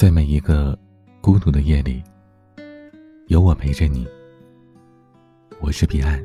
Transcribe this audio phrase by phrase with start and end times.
[0.00, 0.78] 在每一个
[1.20, 2.02] 孤独的夜里，
[3.26, 4.08] 有我陪着你。
[5.60, 6.18] 我是彼岸。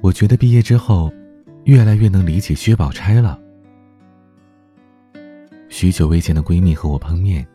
[0.00, 1.12] 我觉得毕业之后，
[1.64, 3.38] 越来越能理解薛宝钗了。
[5.68, 7.46] 许久未见的闺蜜和我碰面，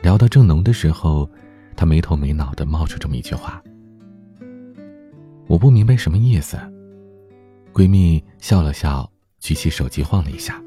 [0.00, 1.28] 聊到正浓的时候，
[1.74, 3.60] 她没头没脑的冒出这么一句话。
[5.48, 6.56] 我不明白什么意思。
[7.72, 9.10] 闺蜜笑了笑，
[9.40, 10.62] 举起手机晃了一下。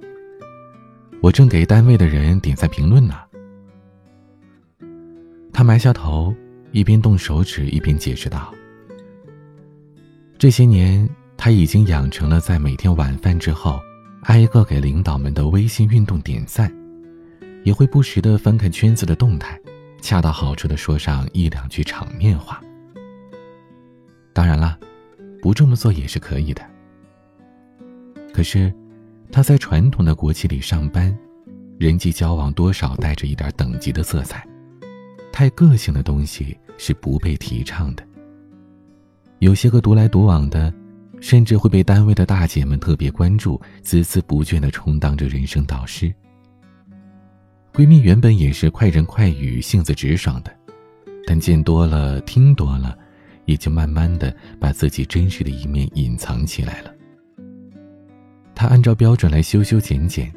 [1.20, 3.16] 我正给单位的人点赞评论呢。
[5.52, 6.34] 他埋下头，
[6.72, 8.54] 一边动手指一边解释道
[10.38, 13.80] ：“这些年，他已经养成了在每天晚饭之后，
[14.22, 16.72] 挨个给领导们的微信运动点赞，
[17.64, 19.60] 也会不时的翻看圈子的动态，
[20.00, 22.62] 恰到好处的说上一两句场面话。
[24.32, 24.78] 当然了，
[25.42, 26.62] 不这么做也是可以的。
[28.32, 28.72] 可是。”
[29.32, 31.16] 他在传统的国企里上班，
[31.78, 34.48] 人际交往多少带着一点等级的色彩，
[35.32, 38.04] 太个性的东西是不被提倡的。
[39.40, 40.74] 有些个独来独往的，
[41.20, 46.12] 甚至会被单位的大姐们特别关注，孜孜不倦地充当着人生导师。
[47.74, 50.52] 闺蜜原本也是快人快语、性子直爽的，
[51.28, 52.98] 但见多了、听多了，
[53.46, 56.92] 也就慢慢的把自己真实的一面隐藏起来了。
[58.58, 60.34] 他按照标准来修修剪剪，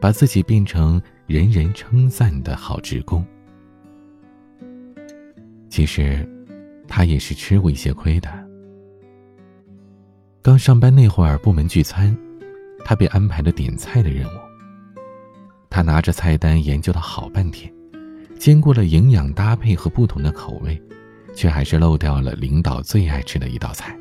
[0.00, 3.26] 把自己变成人人称赞的好职工。
[5.68, 6.24] 其实，
[6.86, 8.30] 他也是吃过一些亏的。
[10.42, 12.16] 刚上班那会儿，部门聚餐，
[12.84, 14.38] 他被安排了点菜的任务。
[15.68, 17.68] 他拿着菜单研究了好半天，
[18.38, 20.80] 兼顾了营养搭配和不同的口味，
[21.34, 23.98] 却还是漏掉了领导最爱吃的一道菜，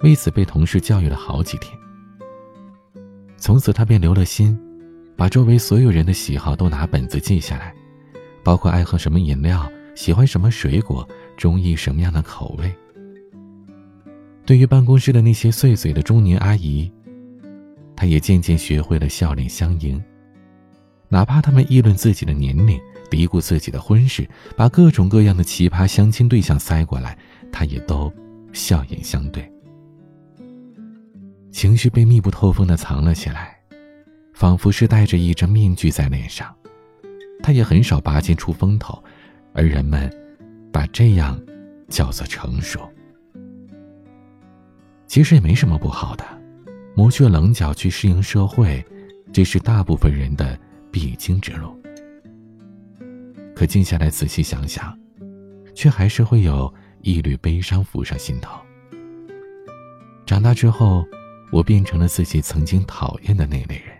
[0.00, 1.70] 为此被同事教育了好几天。
[3.44, 4.58] 从此，他便留了心，
[5.18, 7.74] 把周围所有人的喜好都拿本子记下来，
[8.42, 12.74] 包括爱喝什么饮料、喜欢什么水果、中意什么样的口味。
[14.46, 16.90] 对于办公室的那些碎嘴的中年阿姨，
[17.94, 20.02] 他也渐渐学会了笑脸相迎，
[21.10, 22.80] 哪怕他们议论自己的年龄、
[23.10, 24.26] 嘀咕自己的婚事，
[24.56, 27.18] 把各种各样的奇葩相亲对象塞过来，
[27.52, 28.10] 他也都
[28.54, 29.46] 笑颜相对。
[31.54, 33.56] 情绪被密不透风的藏了起来，
[34.34, 36.52] 仿佛是戴着一张面具在脸上。
[37.44, 39.00] 他也很少拔剑出风头，
[39.52, 40.12] 而人们
[40.72, 41.40] 把这样
[41.88, 42.80] 叫做成熟。
[45.06, 46.24] 其实也没什么不好的，
[46.96, 48.84] 磨去棱角去适应社会，
[49.32, 50.58] 这是大部分人的
[50.90, 51.80] 必经之路。
[53.54, 54.92] 可静下来仔细想想，
[55.72, 58.58] 却还是会有一缕悲伤浮上心头。
[60.26, 61.06] 长大之后。
[61.54, 63.94] 我变成了自己曾经讨厌的那类人，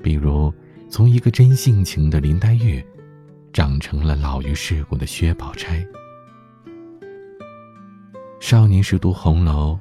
[0.00, 0.54] 比如
[0.88, 2.80] 从一个真性情的林黛玉，
[3.52, 5.84] 长成了老于世故的薛宝钗。
[8.38, 9.76] 少年时读红楼，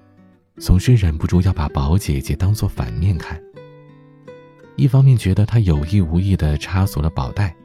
[0.57, 3.39] 总是忍不住要把宝姐姐当做反面看。
[4.75, 7.55] 一方面觉得她有意无意的插足了宝黛，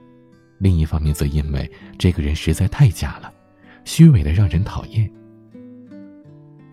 [0.59, 3.33] 另一方面则因为这个人实在太假了，
[3.87, 5.11] 虚伪的让人讨厌。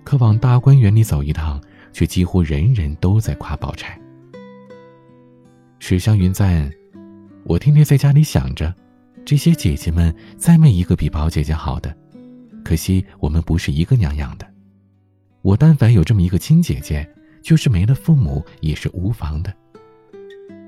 [0.03, 1.57] 可往大观园里走一趟。
[1.91, 3.99] 却几乎人人都在夸宝钗。
[5.79, 6.69] 史湘云赞
[7.45, 8.73] ：“我天天在家里想着，
[9.25, 11.95] 这些姐姐们再没一个比宝姐姐好的，
[12.63, 14.45] 可惜我们不是一个娘养的。
[15.41, 17.09] 我但凡有这么一个亲姐姐，
[17.41, 19.53] 就是没了父母也是无妨的。”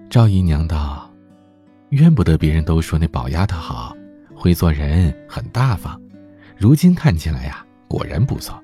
[0.10, 1.14] 赵姨娘道
[1.92, 3.96] ：“怨不得别人都说那宝丫头好，
[4.34, 6.02] 会做人，很大方，
[6.58, 8.62] 如今看起来呀，果然不错。”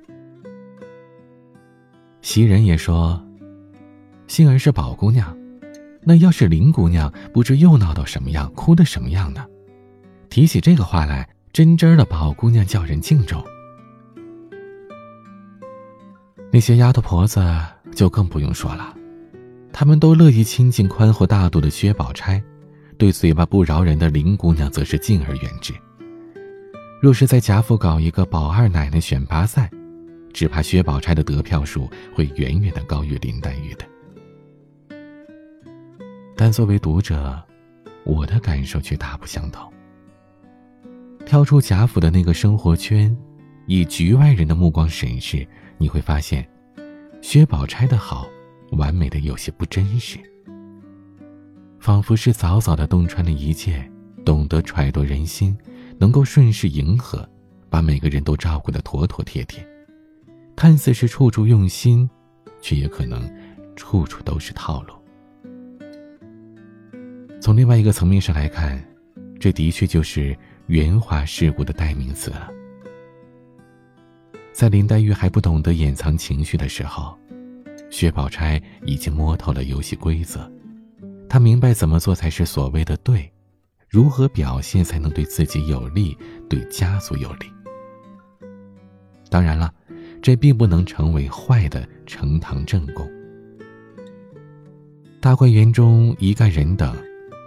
[2.27, 3.25] 袭人也说
[4.27, 5.33] ：“杏儿是宝姑娘，
[6.03, 9.45] 那要是林姑娘，不知又闹到什么样，哭的什么样呢？”
[10.27, 13.41] 提起这个话来，真真的宝姑娘叫人敬重。
[16.51, 17.41] 那些丫头婆子
[17.95, 18.93] 就更不用说了，
[19.71, 22.43] 她们都乐意亲近宽厚大度的薛宝钗，
[22.97, 25.73] 对嘴巴不饶人的林姑娘则是敬而远之。
[27.01, 29.71] 若是在贾府搞一个宝二奶奶选拔赛，
[30.37, 33.83] 只怕薛宝钗的得票数会远远的高于林黛玉的。
[36.35, 37.43] 但作为读者，
[38.03, 39.73] 我的感受却大不相同。
[41.25, 43.17] 跳出贾府的那个生活圈，
[43.65, 45.43] 以局外人的目光审视，
[45.79, 46.47] 你会发现，
[47.19, 48.29] 薛宝钗的好，
[48.73, 50.19] 完美的有些不真实。
[51.79, 53.83] 仿佛是早早的洞穿了一切，
[54.23, 55.57] 懂得揣度人心，
[55.97, 57.27] 能够顺势迎合，
[57.71, 59.67] 把每个人都照顾的妥妥帖帖。
[60.57, 62.09] 看似是处处用心，
[62.59, 63.31] 却也可能
[63.75, 64.93] 处处都是套路。
[67.39, 68.83] 从另外一个层面上来看，
[69.39, 72.49] 这的确就是圆滑世故的代名词了。
[74.51, 77.15] 在林黛玉还不懂得掩藏情绪的时候，
[77.91, 80.51] 薛宝钗已经摸透了游戏规则，
[81.29, 83.31] 她明白怎么做才是所谓的对，
[83.87, 86.17] 如何表现才能对自己有利，
[86.49, 87.45] 对家族有利。
[89.29, 89.71] 当然了，
[90.21, 93.09] 这并不能成为坏的呈堂证供。
[95.19, 96.95] 大观园中一干人等，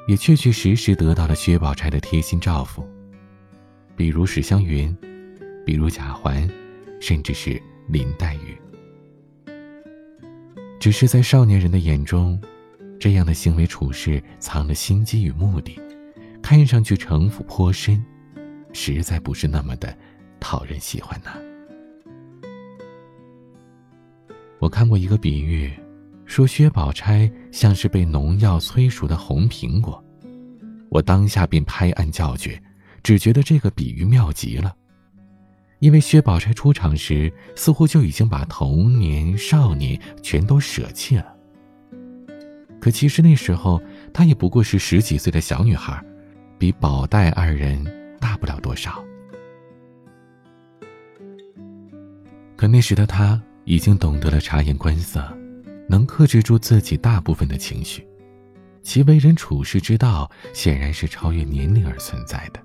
[0.08, 2.84] 也确确实实得到了薛宝钗的贴心照拂，
[3.96, 4.96] 比如史湘云，
[5.64, 6.48] 比如贾环。
[7.02, 7.58] 甚至是
[7.88, 8.54] 林黛玉，
[10.78, 12.38] 只是在少年人的眼中，
[12.98, 15.80] 这样的行为处事藏了心机与目的，
[16.42, 18.04] 看上去城府颇深，
[18.74, 19.96] 实在不是那么的
[20.38, 21.32] 讨人喜欢呐。
[24.60, 25.72] 我看过一个比喻，
[26.26, 30.04] 说薛宝钗像是被农药催熟的红苹果，
[30.90, 32.62] 我当下便拍案叫绝，
[33.02, 34.76] 只觉得这个比喻妙极了。
[35.78, 41.34] 因为薛宝钗出场时，似乎就已经把童年、少年全都舍弃了。
[42.78, 43.80] 可其实那时候，
[44.12, 46.04] 她也不过是十几岁的小女孩，
[46.58, 47.82] 比宝黛二人
[48.20, 49.02] 大不了多少。
[52.56, 55.22] 可那时的她已经懂得了察言观色，
[55.88, 58.04] 能克制住自己大部分的情绪，
[58.82, 62.60] 其为人处事之道显然是超越年龄而存在的。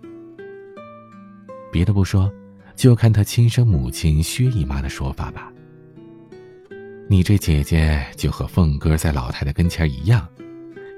[1.72, 2.34] 别的不说。
[2.76, 5.50] 就看他亲生母亲薛姨妈的说法吧。
[7.10, 10.28] 你这姐姐就和凤哥在老太太跟前一样，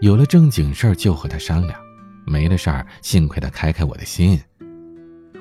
[0.02, 1.80] 有了正经事儿就和他商量，
[2.26, 4.42] 没了事儿幸亏他开开我的心。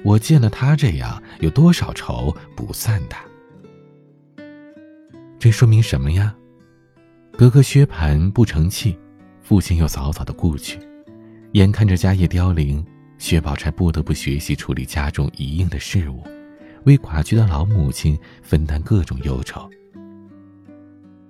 [0.04, 3.16] 我见了他这样，有多少仇不散的？
[5.46, 6.34] 这说明什么呀？
[7.30, 8.98] 哥哥薛蟠不成器，
[9.40, 10.76] 父亲又早早的故去，
[11.52, 12.84] 眼看着家业凋零。
[13.16, 16.20] 薛宝钗不得不学习处理家中一应的事务，
[16.82, 19.70] 为寡居的老母亲分担各种忧愁。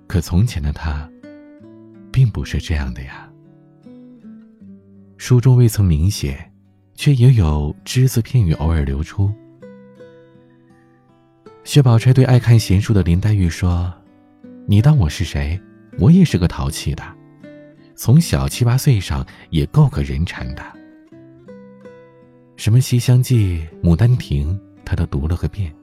[0.07, 1.07] 可从前的他，
[2.11, 3.31] 并不是这样的呀。
[5.17, 6.51] 书中未曾明写，
[6.95, 9.31] 却也有只字片语偶尔流出。
[11.63, 13.93] 薛宝钗对爱看闲书的林黛玉说
[14.69, 15.57] ：“你当我是谁？
[15.97, 17.01] 我也是个淘气的，
[17.95, 20.61] 从小七八岁上也够个人馋的。”
[22.57, 24.53] 什么《西厢记》《牡丹亭》，
[24.83, 25.73] 他都读了个遍。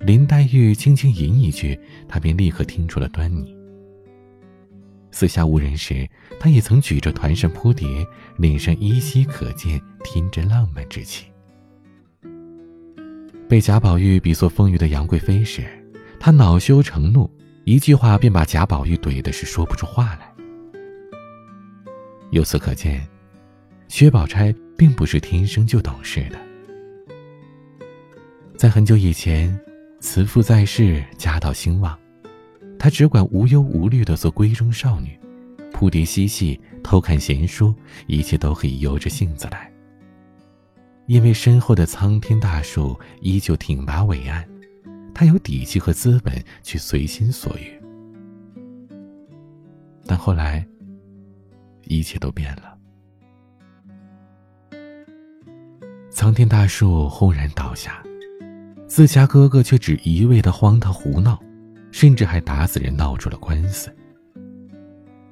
[0.00, 1.78] 林黛玉轻轻吟一句，
[2.08, 3.56] 他便立刻听出了端倪。
[5.12, 6.04] 四下无人时，
[6.40, 7.86] 他也曾举着团扇扑蝶，
[8.36, 11.26] 脸上依稀可见天真浪漫之气。
[13.48, 15.62] 被贾宝玉比作风腴的杨贵妃时，
[16.18, 17.30] 他恼羞成怒，
[17.64, 20.32] 一句话便把贾宝玉怼的是说不出话来。
[22.30, 23.06] 由此可见，
[23.88, 24.54] 薛宝钗。
[24.74, 26.36] 并不是天生就懂事的。
[28.56, 29.56] 在很久以前，
[30.00, 31.96] 慈父在世，家道兴旺，
[32.80, 35.16] 她只管无忧无虑的做闺中少女，
[35.72, 37.72] 扑蝶嬉戏，偷看闲书，
[38.08, 39.70] 一切都可以由着性子来。
[41.06, 44.44] 因为身后的苍天大树依旧挺拔伟岸，
[45.14, 47.80] 他有底气和资本去随心所欲。
[50.06, 50.66] 但后来，
[51.84, 52.76] 一切都变了。
[56.10, 58.02] 苍天大树轰然倒下，
[58.86, 61.42] 自家哥哥却只一味的荒唐胡闹，
[61.90, 63.94] 甚至还打死人闹出了官司。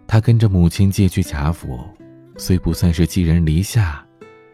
[0.06, 1.78] 他跟着母亲借居贾府，
[2.36, 4.04] 虽不算是寄人篱下，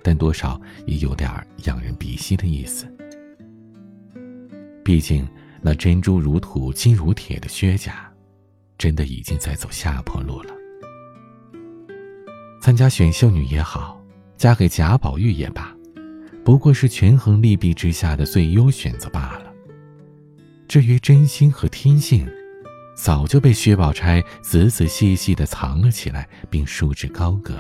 [0.03, 1.31] 但多少也有点
[1.65, 2.87] 仰人鼻息的意思。
[4.87, 5.27] 毕竟
[5.61, 8.09] 那珍珠如土、金如铁的薛家，
[8.79, 10.55] 真的已经在走下坡路了。
[12.61, 14.01] 参加选秀女也好，
[14.37, 15.75] 嫁给贾宝玉也罢。
[16.45, 19.53] 不过是权衡利弊之下的最优选择罢了。
[20.69, 22.25] 至于真心和天性，
[22.95, 27.59] 早就被薛宝钗仔仔细细的藏了起来，并束之高阁。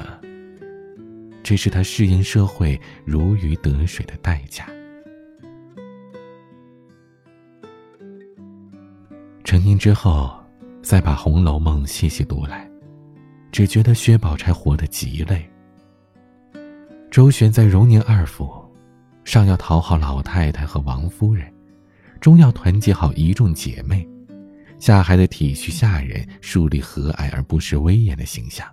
[1.43, 4.65] 这是她适应社会如鱼得水的代价。
[9.47, 10.37] 成年之后，
[10.83, 12.69] 再把《红楼梦》细细读来，
[13.53, 15.49] 只觉得薛宝钗活得极累。
[17.13, 18.53] 周旋在荣宁二府。
[19.23, 21.53] 上要讨好老太太和王夫人，
[22.21, 24.09] 中要团结好一众姐妹，
[24.79, 28.67] 下还得体恤下人，树立和蔼而不失威严的形象。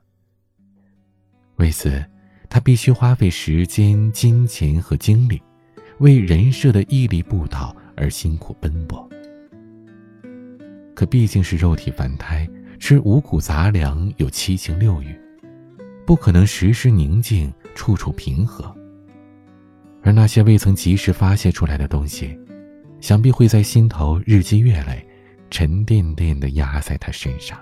[1.58, 2.04] 为此，
[2.50, 5.40] 她必须花费时间、金钱和精力，
[6.00, 9.08] 为人设的屹立不倒而辛苦奔波。
[10.96, 12.48] 可毕竟是肉体凡胎，
[12.80, 15.16] 吃五谷杂粮，有七情六欲，
[16.06, 18.74] 不可能时时宁静，处处平和。
[20.02, 22.38] 而那些未曾及时发泄出来的东西，
[23.00, 25.06] 想必会在心头日积月累，
[25.50, 27.58] 沉甸甸的压在他身上。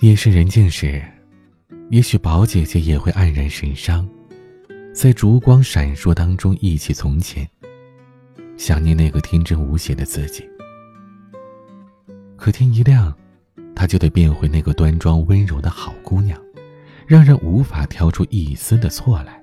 [0.00, 1.02] 夜深人静时，
[1.90, 4.08] 也许宝姐姐也会黯然神伤，
[4.94, 7.48] 在烛光闪烁当中忆起从前，
[8.56, 10.48] 想念那个天真无邪的自己。
[12.36, 13.14] 可天一亮，
[13.74, 16.38] 她就得变回那个端庄温柔的好姑娘。
[17.06, 19.38] 让人无法挑出一丝的错来，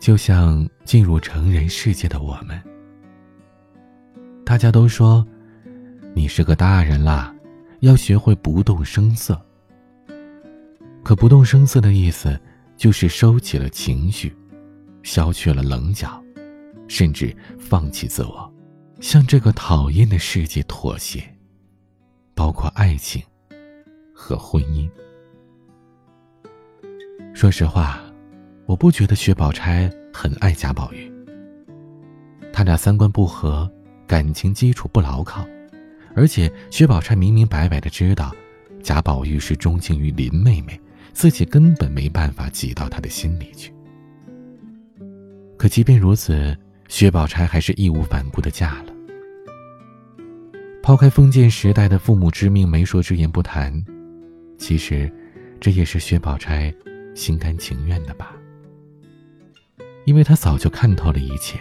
[0.00, 2.60] 就像进入成人世界的我们。
[4.44, 5.24] 大家都说，
[6.12, 7.32] 你是个大人啦，
[7.80, 9.40] 要学会不动声色。
[11.04, 12.36] 可不动声色的意思，
[12.76, 14.34] 就是收起了情绪，
[15.04, 16.20] 消去了棱角，
[16.90, 18.52] 甚至放弃自我，
[19.00, 21.22] 向这个讨厌的世界妥协，
[22.34, 23.22] 包括爱情
[24.12, 24.90] 和婚姻。
[27.32, 28.02] 说实话，
[28.66, 31.08] 我不觉得薛宝钗很爱贾宝玉。
[32.52, 33.70] 他俩三观不合，
[34.04, 35.46] 感情基础不牢靠，
[36.16, 38.34] 而且薛宝钗明明白白的知道，
[38.82, 40.78] 贾宝玉是钟情于林妹妹，
[41.12, 43.72] 自己根本没办法挤到他的心里去。
[45.56, 46.56] 可即便如此，
[46.90, 48.92] 薛宝钗还是义无反顾的嫁了。
[50.82, 53.72] 抛开封建时代的父母之命、媒妁之言不谈，
[54.58, 55.10] 其实，
[55.60, 56.74] 这也是薛宝钗。
[57.12, 58.34] 心甘情愿的吧，
[60.04, 61.58] 因为他早就看透了一切，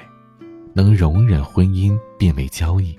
[0.74, 2.98] 能容忍婚姻变为交易，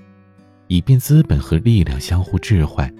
[0.67, 2.93] 以便资本和力量相互置换，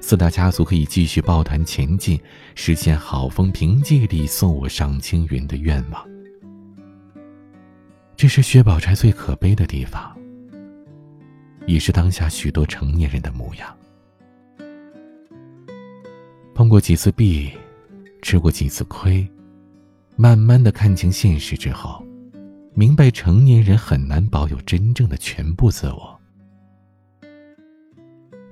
[0.00, 2.20] 四大家族可以继续抱团前进，
[2.56, 6.04] 实现好风凭借力送我上青云的愿望。
[8.20, 10.14] 这是薛宝钗最可悲的地方，
[11.66, 13.74] 也是当下许多成年人的模样。
[16.54, 17.50] 碰过几次壁。
[18.20, 19.26] 吃过几次亏，
[20.16, 22.04] 慢慢的看清现实之后，
[22.74, 26.20] 明白成年人很难保有真正的全部自我。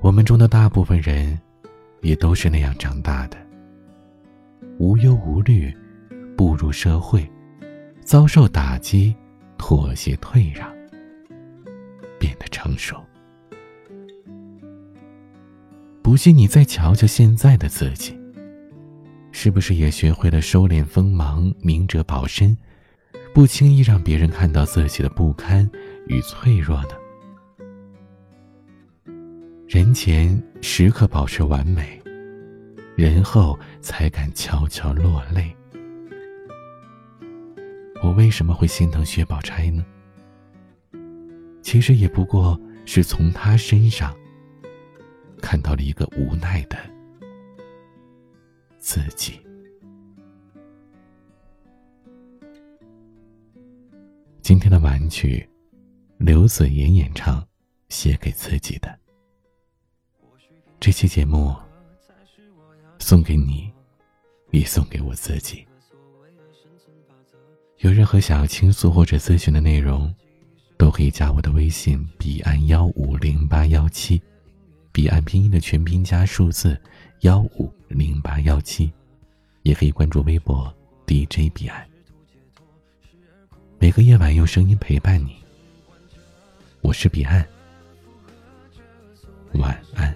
[0.00, 1.38] 我们中的大部分人，
[2.00, 3.36] 也都是那样长大的，
[4.78, 5.70] 无忧无虑，
[6.38, 7.30] 步入社会，
[8.00, 9.14] 遭受打击，
[9.58, 10.72] 妥协退让，
[12.18, 12.96] 变得成熟。
[16.00, 18.16] 不信你再瞧瞧现在的自己。
[19.30, 22.56] 是不是也学会了收敛锋芒，明哲保身，
[23.34, 25.70] 不轻易让别人看到自己的不堪
[26.06, 26.88] 与脆弱呢？
[29.68, 32.00] 人前时刻保持完美，
[32.96, 35.54] 人后才敢悄悄落泪。
[38.18, 39.86] 为什么会心疼薛宝钗呢？
[41.62, 44.12] 其实也不过是从她身上
[45.40, 46.76] 看到了一个无奈的。
[48.76, 49.38] 自己。
[54.42, 55.48] 今天的玩曲，
[56.16, 57.46] 刘子妍演唱，
[57.88, 58.98] 写给自己的。
[60.80, 61.54] 这期节目
[62.98, 63.72] 送给你，
[64.50, 65.67] 也送给我自己。
[67.78, 70.14] 有任何想要倾诉或者咨询的内容，
[70.76, 74.20] 都可以加我的微信：彼岸幺五零八幺七，
[74.92, 76.80] 彼岸拼音的全拼加数字
[77.20, 77.72] 幺五。
[77.88, 78.92] 零八幺七，
[79.62, 80.70] 也可以关注微博
[81.06, 81.88] DJ 彼岸。
[83.78, 85.36] 每个夜晚用声音陪伴你，
[86.82, 87.48] 我是彼岸，
[89.54, 90.14] 晚安。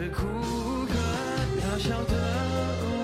[0.00, 0.22] 是苦
[0.86, 0.94] 涩
[1.60, 2.16] 渺小的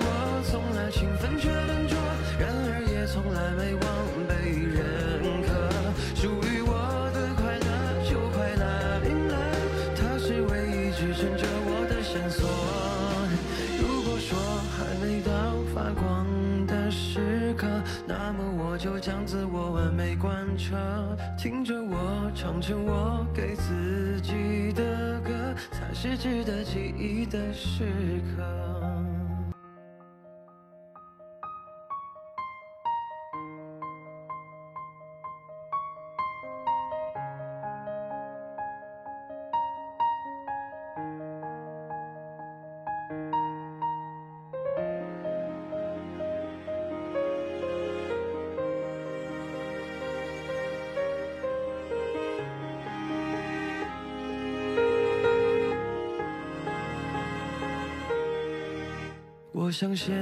[0.01, 1.95] 我从来勤奋却笨拙
[2.39, 3.87] 然而也从来没忘
[4.27, 4.33] 被
[4.65, 5.69] 认可
[6.15, 6.73] 属于我
[7.13, 7.69] 的快乐
[8.09, 9.37] 就快来临了
[9.95, 12.49] 他是唯一支撑着我的线索
[13.79, 14.35] 如果说
[14.73, 16.25] 还没到发光
[16.65, 17.67] 的时刻
[18.07, 20.75] 那么我就将自我完美贯彻
[21.37, 25.16] 听着我唱着我给自己的
[25.71, 27.83] 才是值得记忆的时
[28.35, 28.76] 刻。
[59.67, 60.13] 我想写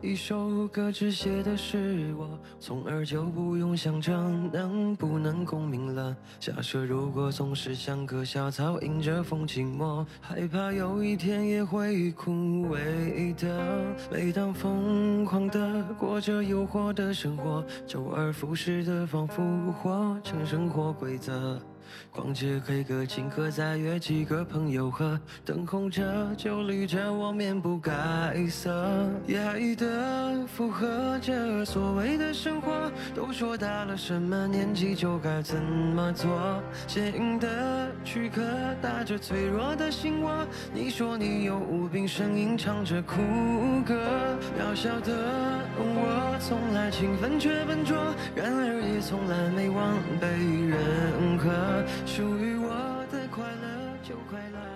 [0.00, 2.26] 一首歌，只写的是我，
[2.58, 4.10] 从而就不用想着
[4.50, 6.16] 能不能共鸣了。
[6.40, 12.32] 假设如果总是像棵小草，迎着风寂寞，害怕有一天也会枯
[12.68, 13.94] 萎的。
[14.10, 21.60] 每当疯狂的过着诱惑的生活，周而复始的仿佛活成生活规则。
[22.10, 26.02] 逛街 K 歌，请客再约几个朋友喝，灯红着
[26.36, 27.92] 酒绿着，我面不改
[28.48, 28.70] 色，
[29.26, 32.90] 压抑的附和着所谓的生活。
[33.14, 38.42] 都说大了什么年纪就该怎么做，坚硬的躯壳
[38.80, 40.46] 打着脆弱的心窝。
[40.72, 43.16] 你说你有无病呻吟，唱着苦
[43.84, 43.94] 歌，
[44.58, 45.12] 渺小的
[45.78, 47.96] 我从来勤奋却笨拙，
[48.34, 51.75] 然而也从来没忘被认可。
[52.04, 54.75] 属于我的快乐就快乐